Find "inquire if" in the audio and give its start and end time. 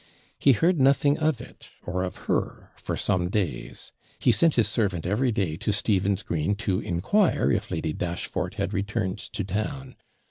6.79-7.69